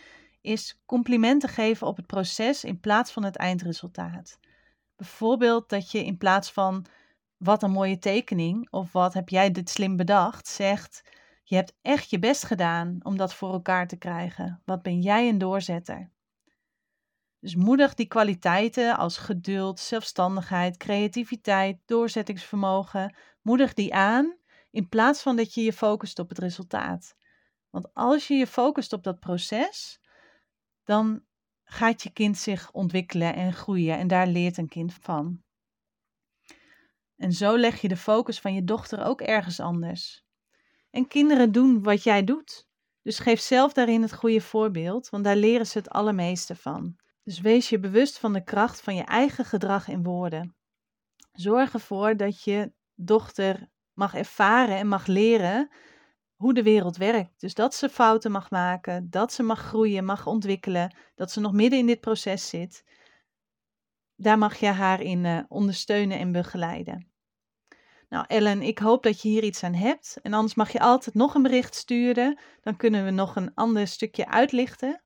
is 0.45 0.81
complimenten 0.85 1.49
geven 1.49 1.87
op 1.87 1.95
het 1.95 2.05
proces 2.05 2.63
in 2.63 2.79
plaats 2.79 3.11
van 3.11 3.23
het 3.23 3.35
eindresultaat. 3.35 4.39
Bijvoorbeeld 4.95 5.69
dat 5.69 5.91
je 5.91 6.05
in 6.05 6.17
plaats 6.17 6.51
van 6.51 6.85
wat 7.37 7.63
een 7.63 7.71
mooie 7.71 7.97
tekening 7.97 8.67
of 8.71 8.91
wat 8.91 9.13
heb 9.13 9.29
jij 9.29 9.51
dit 9.51 9.69
slim 9.69 9.95
bedacht, 9.95 10.47
zegt 10.47 11.03
je 11.43 11.55
hebt 11.55 11.73
echt 11.81 12.09
je 12.09 12.19
best 12.19 12.43
gedaan 12.45 12.97
om 13.03 13.17
dat 13.17 13.33
voor 13.33 13.51
elkaar 13.51 13.87
te 13.87 13.97
krijgen. 13.97 14.61
Wat 14.65 14.81
ben 14.81 15.01
jij 15.01 15.29
een 15.29 15.37
doorzetter? 15.37 16.11
Dus 17.39 17.55
moedig 17.55 17.93
die 17.93 18.07
kwaliteiten 18.07 18.97
als 18.97 19.17
geduld, 19.17 19.79
zelfstandigheid, 19.79 20.77
creativiteit, 20.77 21.77
doorzettingsvermogen, 21.85 23.15
moedig 23.41 23.73
die 23.73 23.93
aan 23.93 24.37
in 24.71 24.89
plaats 24.89 25.21
van 25.21 25.35
dat 25.35 25.53
je 25.53 25.61
je 25.61 25.73
focust 25.73 26.19
op 26.19 26.29
het 26.29 26.37
resultaat. 26.37 27.15
Want 27.69 27.93
als 27.93 28.27
je 28.27 28.33
je 28.33 28.47
focust 28.47 28.93
op 28.93 29.03
dat 29.03 29.19
proces, 29.19 29.99
dan 30.85 31.23
gaat 31.63 32.03
je 32.03 32.09
kind 32.09 32.37
zich 32.37 32.71
ontwikkelen 32.71 33.35
en 33.35 33.53
groeien 33.53 33.97
en 33.97 34.07
daar 34.07 34.27
leert 34.27 34.57
een 34.57 34.67
kind 34.67 34.93
van. 34.93 35.43
En 37.15 37.33
zo 37.33 37.57
leg 37.57 37.81
je 37.81 37.87
de 37.87 37.97
focus 37.97 38.39
van 38.39 38.53
je 38.53 38.63
dochter 38.63 39.05
ook 39.05 39.21
ergens 39.21 39.59
anders. 39.59 40.25
En 40.89 41.07
kinderen 41.07 41.51
doen 41.51 41.83
wat 41.83 42.03
jij 42.03 42.23
doet. 42.23 42.67
Dus 43.01 43.19
geef 43.19 43.39
zelf 43.39 43.73
daarin 43.73 44.01
het 44.01 44.13
goede 44.13 44.41
voorbeeld, 44.41 45.09
want 45.09 45.23
daar 45.23 45.35
leren 45.35 45.67
ze 45.67 45.77
het 45.77 45.89
allermeeste 45.89 46.55
van. 46.55 46.95
Dus 47.23 47.39
wees 47.39 47.69
je 47.69 47.79
bewust 47.79 48.17
van 48.17 48.33
de 48.33 48.43
kracht 48.43 48.81
van 48.81 48.95
je 48.95 49.03
eigen 49.03 49.45
gedrag 49.45 49.89
en 49.89 50.03
woorden. 50.03 50.55
Zorg 51.31 51.73
ervoor 51.73 52.17
dat 52.17 52.43
je 52.43 52.73
dochter 52.95 53.69
mag 53.93 54.15
ervaren 54.15 54.77
en 54.77 54.87
mag 54.87 55.05
leren 55.05 55.69
hoe 56.45 56.53
de 56.53 56.63
wereld 56.63 56.97
werkt. 56.97 57.39
Dus 57.39 57.53
dat 57.53 57.75
ze 57.75 57.89
fouten 57.89 58.31
mag 58.31 58.49
maken, 58.49 59.09
dat 59.09 59.33
ze 59.33 59.43
mag 59.43 59.59
groeien, 59.59 60.05
mag 60.05 60.27
ontwikkelen, 60.27 60.95
dat 61.15 61.31
ze 61.31 61.39
nog 61.39 61.53
midden 61.53 61.79
in 61.79 61.85
dit 61.85 61.99
proces 61.99 62.49
zit. 62.49 62.83
Daar 64.15 64.37
mag 64.37 64.55
je 64.55 64.67
haar 64.67 65.01
in 65.01 65.23
uh, 65.23 65.39
ondersteunen 65.47 66.19
en 66.19 66.31
begeleiden. 66.31 67.11
Nou, 68.09 68.25
Ellen, 68.27 68.61
ik 68.61 68.79
hoop 68.79 69.03
dat 69.03 69.21
je 69.21 69.29
hier 69.29 69.43
iets 69.43 69.63
aan 69.63 69.73
hebt. 69.73 70.17
En 70.21 70.33
anders 70.33 70.55
mag 70.55 70.71
je 70.71 70.79
altijd 70.79 71.15
nog 71.15 71.35
een 71.35 71.41
bericht 71.41 71.75
sturen. 71.75 72.39
Dan 72.61 72.75
kunnen 72.75 73.05
we 73.05 73.11
nog 73.11 73.35
een 73.35 73.53
ander 73.53 73.87
stukje 73.87 74.27
uitlichten. 74.27 75.03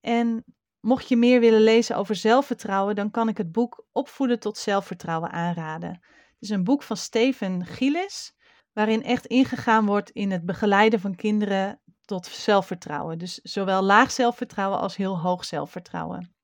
En 0.00 0.44
mocht 0.80 1.08
je 1.08 1.16
meer 1.16 1.40
willen 1.40 1.62
lezen 1.62 1.96
over 1.96 2.14
zelfvertrouwen, 2.14 2.94
dan 2.94 3.10
kan 3.10 3.28
ik 3.28 3.36
het 3.36 3.52
boek 3.52 3.86
Opvoeden 3.92 4.40
tot 4.40 4.58
zelfvertrouwen 4.58 5.30
aanraden. 5.30 5.90
Het 5.90 6.36
is 6.38 6.50
een 6.50 6.64
boek 6.64 6.82
van 6.82 6.96
Steven 6.96 7.66
Gillis 7.66 8.36
waarin 8.72 9.02
echt 9.02 9.26
ingegaan 9.26 9.86
wordt 9.86 10.10
in 10.10 10.30
het 10.30 10.46
begeleiden 10.46 11.00
van 11.00 11.14
kinderen 11.14 11.80
tot 12.04 12.26
zelfvertrouwen. 12.26 13.18
Dus 13.18 13.34
zowel 13.34 13.82
laag 13.82 14.10
zelfvertrouwen 14.10 14.78
als 14.78 14.96
heel 14.96 15.18
hoog 15.18 15.44
zelfvertrouwen. 15.44 16.34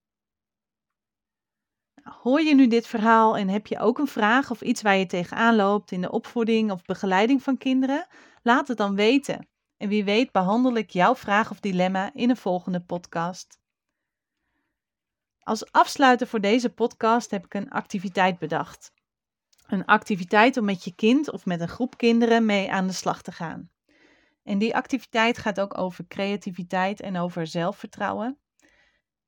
Nou, 1.95 2.16
hoor 2.23 2.40
je 2.40 2.54
nu 2.54 2.66
dit 2.66 2.87
verhaal 2.87 3.37
en 3.37 3.49
heb 3.49 3.66
je 3.66 3.78
ook 3.78 3.99
een 3.99 4.07
vraag 4.07 4.50
of 4.50 4.61
iets 4.61 4.83
waar 4.83 4.97
je 4.97 5.07
tegenaan 5.07 5.57
loopt 5.57 5.90
in 5.90 6.00
de 6.00 6.11
opvoeding 6.11 6.71
of 6.71 6.83
begeleiding 6.83 7.43
van 7.43 7.59
kinderen? 7.59 8.07
Laat 8.43 8.69
het 8.69 8.76
dan 8.76 8.95
weten. 8.95 9.49
En 9.76 9.88
wie 9.88 10.04
weet 10.04 10.33
behandel 10.33 10.75
ik 10.75 10.90
jouw 10.90 11.14
vraag 11.14 11.50
of 11.50 11.61
dilemma 11.61 12.11
in 12.14 12.31
een 12.31 12.37
volgende 12.37 12.81
podcast. 12.81 13.59
Als 15.38 15.73
afsluiter 15.73 16.26
voor 16.26 16.40
deze 16.40 16.71
podcast 16.71 17.31
heb 17.31 17.45
ik 17.45 17.54
een 17.54 17.71
activiteit 17.71 18.38
bedacht 18.38 18.93
een 19.66 19.85
activiteit 19.85 20.56
om 20.56 20.64
met 20.64 20.85
je 20.85 20.94
kind 20.94 21.30
of 21.30 21.47
met 21.47 21.61
een 21.61 21.68
groep 21.68 21.97
kinderen 21.97 22.47
mee 22.47 22.73
aan 22.73 22.87
de 22.87 22.92
slag 22.92 23.23
te 23.23 23.33
gaan. 23.33 23.71
En 24.42 24.59
die 24.59 24.75
activiteit 24.75 25.38
gaat 25.38 25.61
ook 25.61 25.78
over 25.78 26.06
creativiteit 26.06 27.00
en 27.00 27.16
over 27.16 27.47
zelfvertrouwen. 27.47 28.38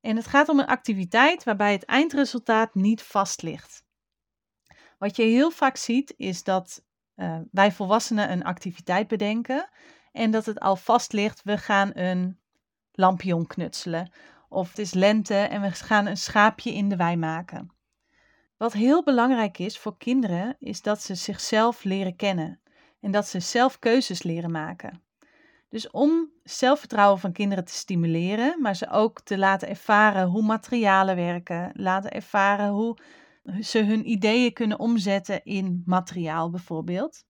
En 0.00 0.16
het 0.16 0.26
gaat 0.26 0.48
om 0.48 0.58
een 0.58 0.66
activiteit 0.66 1.44
waarbij 1.44 1.72
het 1.72 1.84
eindresultaat 1.84 2.74
niet 2.74 3.02
vast 3.02 3.42
ligt. 3.42 3.84
Wat 4.98 5.16
je 5.16 5.22
heel 5.22 5.50
vaak 5.50 5.76
ziet 5.76 6.14
is 6.16 6.42
dat 6.42 6.84
uh, 7.16 7.38
wij 7.50 7.72
volwassenen 7.72 8.30
een 8.30 8.44
activiteit 8.44 9.08
bedenken 9.08 9.68
en 10.12 10.30
dat 10.30 10.46
het 10.46 10.60
al 10.60 10.76
vast 10.76 11.12
ligt, 11.12 11.42
we 11.42 11.58
gaan 11.58 11.90
een 11.94 12.38
lampion 12.92 13.46
knutselen. 13.46 14.12
Of 14.48 14.68
het 14.68 14.78
is 14.78 14.92
lente 14.92 15.34
en 15.34 15.60
we 15.60 15.70
gaan 15.70 16.06
een 16.06 16.16
schaapje 16.16 16.72
in 16.72 16.88
de 16.88 16.96
wei 16.96 17.16
maken. 17.16 17.75
Wat 18.56 18.72
heel 18.72 19.02
belangrijk 19.02 19.58
is 19.58 19.78
voor 19.78 19.96
kinderen, 19.98 20.56
is 20.58 20.82
dat 20.82 21.02
ze 21.02 21.14
zichzelf 21.14 21.84
leren 21.84 22.16
kennen 22.16 22.60
en 23.00 23.10
dat 23.10 23.26
ze 23.26 23.40
zelf 23.40 23.78
keuzes 23.78 24.22
leren 24.22 24.50
maken. 24.50 25.02
Dus 25.68 25.90
om 25.90 26.30
zelfvertrouwen 26.42 27.20
van 27.20 27.32
kinderen 27.32 27.64
te 27.64 27.72
stimuleren, 27.72 28.60
maar 28.60 28.76
ze 28.76 28.90
ook 28.90 29.20
te 29.20 29.38
laten 29.38 29.68
ervaren 29.68 30.26
hoe 30.26 30.42
materialen 30.42 31.16
werken, 31.16 31.70
laten 31.74 32.10
ervaren 32.10 32.68
hoe 32.68 32.98
ze 33.60 33.78
hun 33.78 34.10
ideeën 34.10 34.52
kunnen 34.52 34.78
omzetten 34.78 35.44
in 35.44 35.82
materiaal 35.86 36.50
bijvoorbeeld, 36.50 37.24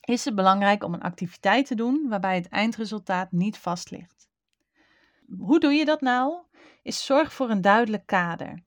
is 0.00 0.24
het 0.24 0.34
belangrijk 0.34 0.84
om 0.84 0.94
een 0.94 1.02
activiteit 1.02 1.66
te 1.66 1.74
doen 1.74 2.08
waarbij 2.08 2.34
het 2.34 2.48
eindresultaat 2.48 3.32
niet 3.32 3.58
vast 3.58 3.90
ligt. 3.90 4.28
Hoe 5.38 5.60
doe 5.60 5.72
je 5.72 5.84
dat 5.84 6.00
nou? 6.00 6.42
Is 6.82 7.04
zorg 7.04 7.32
voor 7.32 7.50
een 7.50 7.60
duidelijk 7.60 8.06
kader. 8.06 8.63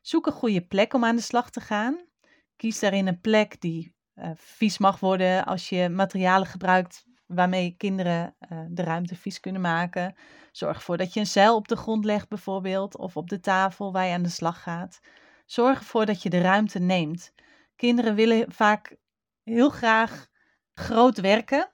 Zoek 0.00 0.26
een 0.26 0.32
goede 0.32 0.66
plek 0.66 0.94
om 0.94 1.04
aan 1.04 1.16
de 1.16 1.22
slag 1.22 1.50
te 1.50 1.60
gaan. 1.60 2.08
Kies 2.56 2.78
daarin 2.78 3.06
een 3.06 3.20
plek 3.20 3.60
die 3.60 3.94
uh, 4.14 4.30
vies 4.34 4.78
mag 4.78 5.00
worden 5.00 5.44
als 5.44 5.68
je 5.68 5.88
materialen 5.88 6.46
gebruikt 6.46 7.04
waarmee 7.26 7.74
kinderen 7.76 8.36
uh, 8.52 8.60
de 8.68 8.82
ruimte 8.82 9.16
vies 9.16 9.40
kunnen 9.40 9.60
maken. 9.60 10.14
Zorg 10.52 10.76
ervoor 10.76 10.96
dat 10.96 11.14
je 11.14 11.20
een 11.20 11.26
zeil 11.26 11.56
op 11.56 11.68
de 11.68 11.76
grond 11.76 12.04
legt 12.04 12.28
bijvoorbeeld 12.28 12.96
of 12.96 13.16
op 13.16 13.28
de 13.28 13.40
tafel 13.40 13.92
waar 13.92 14.06
je 14.06 14.14
aan 14.14 14.22
de 14.22 14.28
slag 14.28 14.62
gaat. 14.62 15.00
Zorg 15.46 15.78
ervoor 15.78 16.06
dat 16.06 16.22
je 16.22 16.30
de 16.30 16.40
ruimte 16.40 16.78
neemt. 16.78 17.32
Kinderen 17.76 18.14
willen 18.14 18.52
vaak 18.52 18.96
heel 19.42 19.70
graag 19.70 20.28
groot 20.74 21.20
werken. 21.20 21.72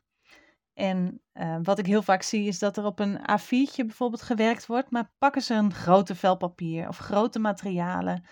En 0.77 1.23
uh, 1.35 1.59
wat 1.63 1.79
ik 1.79 1.87
heel 1.87 2.03
vaak 2.03 2.23
zie 2.23 2.47
is 2.47 2.59
dat 2.59 2.77
er 2.77 2.85
op 2.85 2.99
een 2.99 3.19
A4'tje 3.19 3.85
bijvoorbeeld 3.87 4.23
gewerkt 4.23 4.67
wordt, 4.67 4.91
maar 4.91 5.13
pakken 5.19 5.43
ze 5.43 5.55
een 5.55 5.75
grote 5.75 6.15
vel 6.15 6.37
papier 6.37 6.89
of 6.89 6.99
grote 6.99 7.39
materialen. 7.39 8.25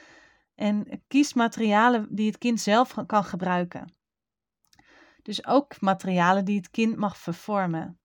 En 0.54 1.02
kies 1.08 1.34
materialen 1.34 2.06
die 2.10 2.26
het 2.26 2.38
kind 2.38 2.60
zelf 2.60 2.94
kan 3.06 3.24
gebruiken. 3.24 3.94
Dus 5.22 5.46
ook 5.46 5.80
materialen 5.80 6.44
die 6.44 6.56
het 6.56 6.70
kind 6.70 6.96
mag 6.96 7.16
vervormen. 7.16 7.98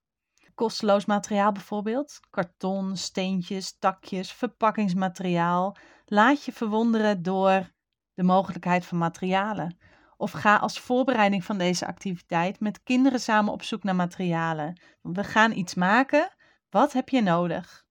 Kosteloos 0.54 1.04
materiaal 1.04 1.52
bijvoorbeeld, 1.52 2.20
karton, 2.30 2.96
steentjes, 2.96 3.78
takjes, 3.78 4.32
verpakkingsmateriaal. 4.32 5.76
Laat 6.04 6.44
je 6.44 6.52
verwonderen 6.52 7.22
door 7.22 7.70
de 8.14 8.22
mogelijkheid 8.22 8.86
van 8.86 8.98
materialen. 8.98 9.78
Of 10.20 10.30
ga 10.30 10.56
als 10.56 10.80
voorbereiding 10.80 11.44
van 11.44 11.58
deze 11.58 11.86
activiteit 11.86 12.60
met 12.60 12.82
kinderen 12.82 13.20
samen 13.20 13.52
op 13.52 13.62
zoek 13.62 13.82
naar 13.82 13.94
materialen. 13.94 14.80
We 15.02 15.24
gaan 15.24 15.52
iets 15.52 15.74
maken. 15.74 16.30
Wat 16.70 16.92
heb 16.92 17.08
je 17.08 17.20
nodig? 17.20 17.86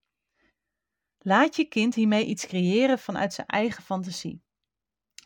Laat 1.17 1.55
je 1.55 1.65
kind 1.65 1.95
hiermee 1.95 2.25
iets 2.25 2.45
creëren 2.48 3.00
vanuit 3.00 3.33
zijn 3.33 3.48
eigen 3.48 3.83
fantasie. 3.83 4.43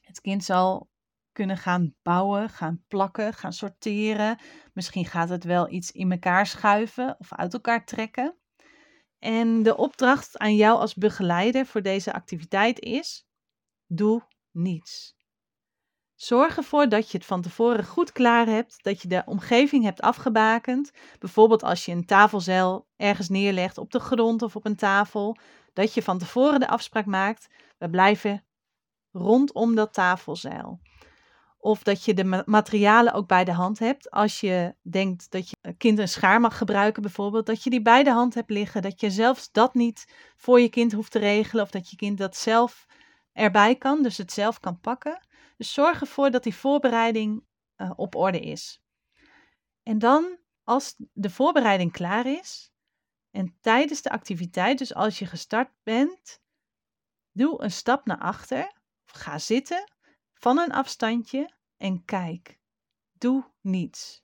Het 0.02 0.22
kind 0.22 0.44
zal 0.44 0.90
kunnen 1.32 1.58
gaan 1.58 1.96
bouwen, 2.02 2.50
gaan 2.50 2.84
plakken, 2.88 3.34
gaan 3.34 3.54
sorteren. 3.54 4.40
Misschien 4.74 5.06
gaat 5.06 5.30
het 5.30 5.44
wel 5.44 5.70
iets 5.72 5.92
in 5.92 6.12
elkaar 6.12 6.48
schuiven 6.48 7.16
of 7.20 7.34
uit 7.34 7.54
elkaar 7.54 7.86
trekken. 7.86 8.38
En 9.20 9.64
de 9.64 9.78
opdracht 9.78 10.38
aan 10.38 10.56
jou 10.56 10.80
als 10.80 10.96
begeleider 10.96 11.66
voor 11.66 11.82
deze 11.82 12.14
activiteit 12.14 12.80
is: 12.80 13.28
doe 13.88 14.28
niets. 14.52 15.22
Zorg 16.24 16.58
ervoor 16.58 16.90
dat 16.90 17.12
je 17.12 17.18
het 17.18 17.26
van 17.26 17.42
tevoren 17.42 17.86
goed 17.86 18.12
klaar 18.12 18.48
hebt, 18.48 18.84
dat 18.84 19.02
je 19.02 19.08
de 19.08 19.24
omgeving 19.26 19.84
hebt 19.84 20.02
afgebakend. 20.02 20.92
Bijvoorbeeld 21.20 21.64
als 21.64 21.86
je 21.86 21.92
een 21.92 22.06
tafelzeil 22.06 22.88
ergens 22.96 23.30
neerlegt 23.30 23.78
op 23.78 23.92
de 23.92 24.00
grond 24.00 24.42
of 24.42 24.56
op 24.56 24.66
een 24.66 24.76
tafel, 24.76 25.38
dat 25.74 25.94
je 25.94 26.04
van 26.04 26.18
tevoren 26.18 26.60
de 26.60 26.68
afspraak 26.68 27.06
maakt: 27.06 27.48
we 27.78 27.90
blijven 27.90 28.44
rondom 29.12 29.76
dat 29.76 29.94
tafelzeil. 29.94 30.80
Of 31.58 31.84
dat 31.84 32.04
je 32.04 32.14
de 32.14 32.44
materialen 32.46 33.14
ook 33.14 33.28
bij 33.28 33.44
de 33.44 33.54
hand 33.54 33.80
hebt. 33.80 34.12
Als 34.12 34.40
je 34.40 34.76
denkt 34.82 35.32
dat 35.32 35.50
je 35.50 35.76
kind 35.78 36.00
een 36.00 36.08
schaar 36.08 36.40
mag 36.40 36.58
gebruiken, 36.58 37.02
bijvoorbeeld, 37.02 37.46
dat 37.46 37.64
je 37.64 37.70
die 37.70 37.82
bij 37.82 38.04
de 38.04 38.12
hand 38.12 38.34
hebt 38.34 38.50
liggen. 38.50 38.82
Dat 38.82 39.00
je 39.00 39.12
zelfs 39.12 39.52
dat 39.52 39.74
niet 39.74 40.14
voor 40.36 40.60
je 40.60 40.70
kind 40.70 40.92
hoeft 40.92 41.12
te 41.12 41.20
regelen. 41.20 41.64
Of 41.64 41.72
dat 41.72 41.90
je 41.90 41.96
kind 41.96 42.18
dat 42.18 42.36
zelf 42.36 42.86
erbij 43.34 43.76
kan, 43.76 44.04
dus 44.04 44.18
het 44.18 44.32
zelf 44.32 44.60
kan 44.60 44.80
pakken. 44.80 45.32
Zorg 45.64 46.02
ervoor 46.02 46.32
dat 46.32 46.44
die 46.44 46.56
voorbereiding 46.56 47.46
uh, 47.78 47.92
op 47.96 48.16
orde 48.16 48.40
is. 48.40 48.82
En 49.84 50.00
dan, 50.00 50.38
als 50.64 50.96
de 51.14 51.30
voorbereiding 51.30 51.92
klaar 51.92 52.26
is 52.26 52.72
en 53.32 53.58
tijdens 53.62 54.02
de 54.02 54.10
activiteit, 54.10 54.78
dus 54.78 54.94
als 54.94 55.20
je 55.20 55.26
gestart 55.26 55.72
bent, 55.84 56.42
doe 57.32 57.64
een 57.64 57.72
stap 57.72 58.06
naar 58.06 58.20
achter. 58.20 58.82
Ga 59.06 59.40
zitten 59.40 59.92
van 60.34 60.58
een 60.58 60.72
afstandje 60.72 61.54
en 61.78 62.06
kijk. 62.06 62.60
Doe 63.12 63.52
niets. 63.62 64.24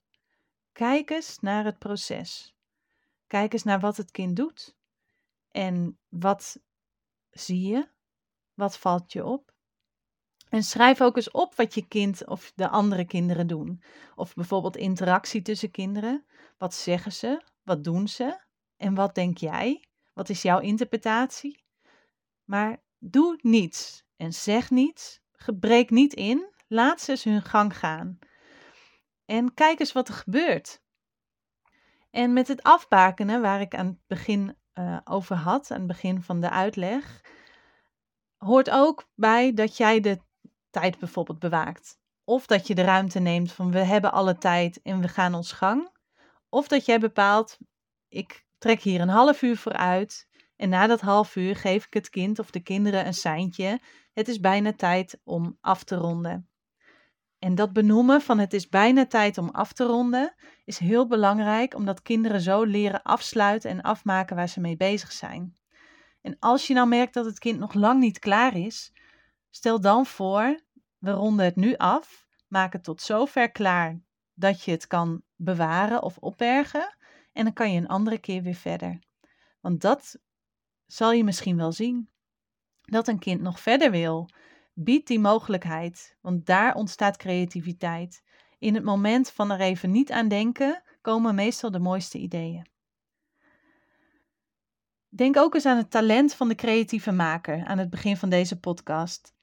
Kijk 0.71 1.09
eens 1.09 1.39
naar 1.39 1.65
het 1.65 1.79
proces. 1.79 2.55
Kijk 3.27 3.53
eens 3.53 3.63
naar 3.63 3.79
wat 3.79 3.97
het 3.97 4.11
kind 4.11 4.35
doet. 4.35 4.77
En 5.51 5.99
wat 6.07 6.59
zie 7.29 7.67
je? 7.67 7.89
Wat 8.53 8.77
valt 8.77 9.11
je 9.11 9.25
op? 9.25 9.53
En 10.49 10.63
schrijf 10.63 11.01
ook 11.01 11.15
eens 11.15 11.31
op 11.31 11.55
wat 11.55 11.73
je 11.73 11.87
kind 11.87 12.25
of 12.27 12.51
de 12.55 12.69
andere 12.69 13.05
kinderen 13.05 13.47
doen. 13.47 13.83
Of 14.15 14.33
bijvoorbeeld 14.33 14.77
interactie 14.77 15.41
tussen 15.41 15.71
kinderen. 15.71 16.25
Wat 16.57 16.73
zeggen 16.73 17.11
ze? 17.11 17.41
Wat 17.63 17.83
doen 17.83 18.07
ze? 18.07 18.39
En 18.77 18.93
wat 18.93 19.15
denk 19.15 19.37
jij? 19.37 19.83
Wat 20.13 20.29
is 20.29 20.41
jouw 20.41 20.59
interpretatie? 20.59 21.63
Maar 22.43 22.77
doe 22.99 23.39
niets 23.41 24.03
en 24.17 24.33
zeg 24.33 24.69
niets. 24.69 25.21
Gebreek 25.31 25.89
niet 25.89 26.13
in. 26.13 26.53
Laat 26.67 27.01
ze 27.01 27.11
eens 27.11 27.23
hun 27.23 27.41
gang 27.41 27.77
gaan. 27.77 28.19
En 29.25 29.53
kijk 29.53 29.79
eens 29.79 29.91
wat 29.91 30.07
er 30.07 30.13
gebeurt. 30.13 30.81
En 32.11 32.33
met 32.33 32.47
het 32.47 32.63
afbakenen, 32.63 33.41
waar 33.41 33.61
ik 33.61 33.75
aan 33.75 33.85
het 33.85 34.07
begin 34.07 34.57
uh, 34.73 34.97
over 35.03 35.35
had, 35.35 35.71
aan 35.71 35.77
het 35.77 35.87
begin 35.87 36.21
van 36.21 36.41
de 36.41 36.49
uitleg, 36.49 37.21
hoort 38.37 38.69
ook 38.69 39.09
bij 39.15 39.53
dat 39.53 39.77
jij 39.77 39.99
de 39.99 40.19
tijd 40.69 40.99
bijvoorbeeld 40.99 41.39
bewaakt. 41.39 41.97
Of 42.23 42.45
dat 42.45 42.67
je 42.67 42.75
de 42.75 42.81
ruimte 42.81 43.19
neemt 43.19 43.51
van 43.51 43.71
we 43.71 43.79
hebben 43.79 44.11
alle 44.11 44.37
tijd 44.37 44.81
en 44.81 45.01
we 45.01 45.07
gaan 45.07 45.33
ons 45.33 45.51
gang. 45.51 45.89
Of 46.49 46.67
dat 46.67 46.85
jij 46.85 46.99
bepaalt, 46.99 47.57
ik 48.07 48.45
trek 48.57 48.81
hier 48.81 49.01
een 49.01 49.09
half 49.09 49.41
uur 49.41 49.57
vooruit 49.57 50.27
en 50.55 50.69
na 50.69 50.87
dat 50.87 51.01
half 51.01 51.35
uur 51.35 51.55
geef 51.55 51.85
ik 51.85 51.93
het 51.93 52.09
kind 52.09 52.39
of 52.39 52.51
de 52.51 52.59
kinderen 52.59 53.05
een 53.05 53.13
seintje. 53.13 53.79
Het 54.13 54.27
is 54.27 54.39
bijna 54.39 54.73
tijd 54.73 55.19
om 55.23 55.57
af 55.61 55.83
te 55.83 55.95
ronden. 55.95 56.49
En 57.39 57.55
dat 57.55 57.73
benoemen 57.73 58.21
van 58.21 58.39
het 58.39 58.53
is 58.53 58.69
bijna 58.69 59.07
tijd 59.07 59.37
om 59.37 59.49
af 59.49 59.73
te 59.73 59.83
ronden 59.83 60.35
is 60.65 60.77
heel 60.77 61.07
belangrijk 61.07 61.75
omdat 61.75 62.01
kinderen 62.01 62.41
zo 62.41 62.63
leren 62.63 63.01
afsluiten 63.01 63.69
en 63.69 63.81
afmaken 63.81 64.35
waar 64.35 64.49
ze 64.49 64.59
mee 64.59 64.77
bezig 64.77 65.11
zijn. 65.11 65.57
En 66.21 66.35
als 66.39 66.67
je 66.67 66.73
nou 66.73 66.87
merkt 66.87 67.13
dat 67.13 67.25
het 67.25 67.39
kind 67.39 67.59
nog 67.59 67.73
lang 67.73 67.99
niet 67.99 68.19
klaar 68.19 68.55
is, 68.55 68.93
stel 69.49 69.81
dan 69.81 70.05
voor, 70.05 70.59
we 70.97 71.11
ronden 71.11 71.45
het 71.45 71.55
nu 71.55 71.75
af, 71.75 72.27
maak 72.47 72.73
het 72.73 72.83
tot 72.83 73.01
zover 73.01 73.51
klaar 73.51 74.01
dat 74.33 74.63
je 74.63 74.71
het 74.71 74.87
kan 74.87 75.21
bewaren 75.35 76.03
of 76.03 76.17
opbergen 76.17 76.97
en 77.33 77.43
dan 77.43 77.53
kan 77.53 77.71
je 77.71 77.79
een 77.79 77.87
andere 77.87 78.17
keer 78.17 78.41
weer 78.41 78.55
verder. 78.55 78.99
Want 79.59 79.81
dat 79.81 80.19
zal 80.85 81.11
je 81.11 81.23
misschien 81.23 81.57
wel 81.57 81.71
zien. 81.71 82.09
Dat 82.81 83.07
een 83.07 83.19
kind 83.19 83.41
nog 83.41 83.59
verder 83.59 83.91
wil. 83.91 84.29
Bied 84.73 85.07
die 85.07 85.19
mogelijkheid, 85.19 86.17
want 86.21 86.45
daar 86.45 86.75
ontstaat 86.75 87.17
creativiteit. 87.17 88.23
In 88.57 88.75
het 88.75 88.83
moment 88.83 89.31
van 89.31 89.51
er 89.51 89.59
even 89.59 89.91
niet 89.91 90.11
aan 90.11 90.27
denken, 90.27 90.83
komen 91.01 91.35
meestal 91.35 91.71
de 91.71 91.79
mooiste 91.79 92.17
ideeën. 92.17 92.67
Denk 95.09 95.37
ook 95.37 95.53
eens 95.53 95.65
aan 95.65 95.77
het 95.77 95.91
talent 95.91 96.33
van 96.33 96.47
de 96.47 96.55
creatieve 96.55 97.11
maker 97.11 97.65
aan 97.65 97.77
het 97.77 97.89
begin 97.89 98.17
van 98.17 98.29
deze 98.29 98.59
podcast. 98.59 99.33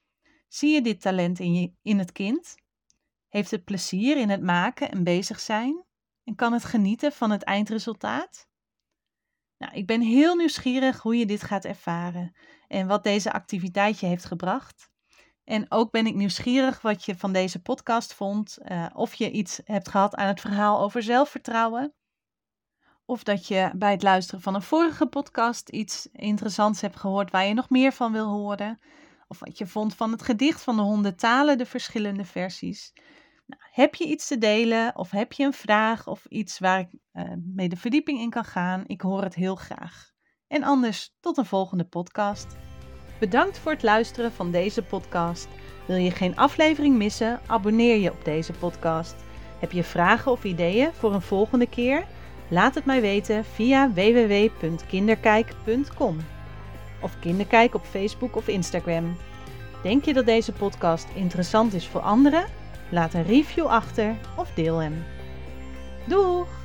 Zie 0.47 0.73
je 0.73 0.81
dit 0.81 1.01
talent 1.01 1.39
in, 1.39 1.53
je, 1.53 1.71
in 1.81 1.99
het 1.99 2.11
kind? 2.11 2.55
Heeft 3.27 3.51
het 3.51 3.63
plezier 3.63 4.17
in 4.17 4.29
het 4.29 4.41
maken 4.41 4.91
en 4.91 5.03
bezig 5.03 5.39
zijn? 5.39 5.85
En 6.23 6.35
kan 6.35 6.53
het 6.53 6.65
genieten 6.65 7.11
van 7.11 7.31
het 7.31 7.43
eindresultaat? 7.43 8.47
Nou, 9.57 9.73
ik 9.73 9.87
ben 9.87 10.01
heel 10.01 10.35
nieuwsgierig 10.35 11.01
hoe 11.01 11.17
je 11.17 11.25
dit 11.25 11.43
gaat 11.43 11.65
ervaren 11.65 12.35
en 12.67 12.87
wat 12.87 13.03
deze 13.03 13.31
activiteit 13.31 13.99
je 13.99 14.05
heeft 14.05 14.25
gebracht. 14.25 14.89
En 15.43 15.65
ook 15.71 15.91
ben 15.91 16.05
ik 16.05 16.15
nieuwsgierig 16.15 16.81
wat 16.81 17.05
je 17.05 17.15
van 17.15 17.33
deze 17.33 17.61
podcast 17.61 18.13
vond. 18.13 18.57
Uh, 18.61 18.85
of 18.93 19.13
je 19.13 19.31
iets 19.31 19.61
hebt 19.63 19.89
gehad 19.89 20.15
aan 20.15 20.27
het 20.27 20.41
verhaal 20.41 20.81
over 20.81 21.03
zelfvertrouwen. 21.03 21.93
Of 23.05 23.23
dat 23.23 23.47
je 23.47 23.71
bij 23.75 23.91
het 23.91 24.03
luisteren 24.03 24.41
van 24.41 24.55
een 24.55 24.61
vorige 24.61 25.05
podcast 25.05 25.69
iets 25.69 26.07
interessants 26.11 26.81
hebt 26.81 26.95
gehoord 26.95 27.31
waar 27.31 27.45
je 27.45 27.53
nog 27.53 27.69
meer 27.69 27.91
van 27.91 28.11
wil 28.11 28.27
horen. 28.27 28.79
Of 29.27 29.39
wat 29.39 29.57
je 29.57 29.67
vond 29.67 29.95
van 29.95 30.11
het 30.11 30.21
gedicht 30.21 30.61
van 30.61 30.75
de 30.75 30.81
honderd 30.81 31.19
talen, 31.19 31.57
de 31.57 31.65
verschillende 31.65 32.25
versies. 32.25 32.93
Nou, 33.45 33.61
heb 33.71 33.95
je 33.95 34.05
iets 34.05 34.27
te 34.27 34.37
delen 34.37 34.95
of 34.95 35.11
heb 35.11 35.33
je 35.33 35.45
een 35.45 35.53
vraag 35.53 36.07
of 36.07 36.25
iets 36.25 36.59
waar 36.59 36.79
ik 36.79 36.89
uh, 37.13 37.23
mee 37.55 37.69
de 37.69 37.75
verdieping 37.75 38.19
in 38.19 38.29
kan 38.29 38.45
gaan? 38.45 38.83
Ik 38.85 39.01
hoor 39.01 39.23
het 39.23 39.35
heel 39.35 39.55
graag. 39.55 40.11
En 40.47 40.63
anders 40.63 41.15
tot 41.19 41.37
een 41.37 41.45
volgende 41.45 41.85
podcast. 41.85 42.55
Bedankt 43.19 43.57
voor 43.57 43.71
het 43.71 43.83
luisteren 43.83 44.31
van 44.31 44.51
deze 44.51 44.83
podcast. 44.83 45.47
Wil 45.87 45.95
je 45.95 46.11
geen 46.11 46.35
aflevering 46.35 46.97
missen? 46.97 47.39
Abonneer 47.47 47.97
je 47.97 48.11
op 48.11 48.25
deze 48.25 48.53
podcast. 48.53 49.15
Heb 49.59 49.71
je 49.71 49.83
vragen 49.83 50.31
of 50.31 50.43
ideeën 50.43 50.93
voor 50.93 51.13
een 51.13 51.21
volgende 51.21 51.69
keer? 51.69 52.05
Laat 52.49 52.75
het 52.75 52.85
mij 52.85 53.01
weten 53.01 53.45
via 53.45 53.93
www.kinderkijk.com 53.93 56.36
of 57.01 57.19
Kinderkijk 57.19 57.75
op 57.75 57.85
Facebook 57.85 58.35
of 58.35 58.47
Instagram. 58.47 59.17
Denk 59.83 60.05
je 60.05 60.13
dat 60.13 60.25
deze 60.25 60.51
podcast 60.51 61.07
interessant 61.13 61.73
is 61.73 61.87
voor 61.87 62.01
anderen? 62.01 62.45
Laat 62.89 63.13
een 63.13 63.25
review 63.25 63.65
achter 63.65 64.15
of 64.35 64.51
deel 64.53 64.77
hem. 64.77 65.03
Doeg! 66.05 66.56